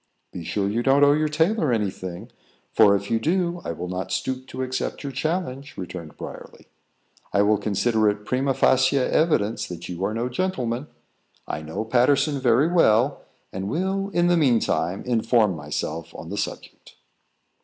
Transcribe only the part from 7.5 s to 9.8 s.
consider it primâ facie evidence